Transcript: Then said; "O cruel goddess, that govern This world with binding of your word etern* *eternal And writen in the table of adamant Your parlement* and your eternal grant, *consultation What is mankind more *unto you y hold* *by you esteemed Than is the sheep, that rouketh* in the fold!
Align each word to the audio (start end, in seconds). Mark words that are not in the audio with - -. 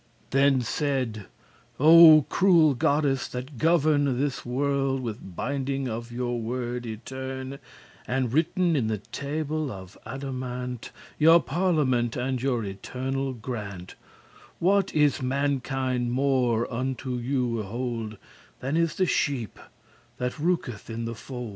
Then 0.31 0.61
said; 0.61 1.27
"O 1.79 2.25
cruel 2.27 2.73
goddess, 2.73 3.27
that 3.27 3.59
govern 3.59 4.19
This 4.19 4.43
world 4.43 5.03
with 5.03 5.35
binding 5.35 5.87
of 5.87 6.11
your 6.11 6.41
word 6.41 6.85
etern* 6.85 6.95
*eternal 7.05 7.57
And 8.07 8.33
writen 8.33 8.75
in 8.75 8.87
the 8.87 8.97
table 8.97 9.71
of 9.71 9.99
adamant 10.03 10.89
Your 11.19 11.39
parlement* 11.39 12.15
and 12.15 12.41
your 12.41 12.65
eternal 12.65 13.33
grant, 13.33 13.93
*consultation 13.93 14.57
What 14.57 14.91
is 14.95 15.21
mankind 15.21 16.11
more 16.11 16.65
*unto 16.73 17.17
you 17.17 17.57
y 17.59 17.63
hold* 17.67 18.13
*by 18.13 18.15
you 18.15 18.15
esteemed 18.15 18.17
Than 18.61 18.77
is 18.77 18.95
the 18.95 19.05
sheep, 19.05 19.59
that 20.17 20.31
rouketh* 20.39 20.89
in 20.89 21.05
the 21.05 21.13
fold! 21.13 21.49